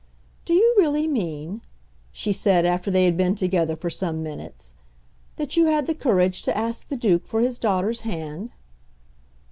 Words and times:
"Do 0.45 0.53
you 0.55 0.73
really 0.79 1.05
mean," 1.07 1.61
she 2.11 2.31
said 2.33 2.65
after 2.65 2.89
they 2.89 3.05
had 3.05 3.15
been 3.15 3.35
together 3.35 3.75
for 3.75 3.91
some 3.91 4.23
minutes, 4.23 4.73
"that 5.35 5.55
you 5.55 5.67
had 5.67 5.85
the 5.85 5.93
courage 5.93 6.41
to 6.41 6.57
ask 6.57 6.87
the 6.87 6.97
Duke 6.97 7.27
for 7.27 7.41
his 7.41 7.59
daughter's 7.59 8.01
hand?" 8.01 8.49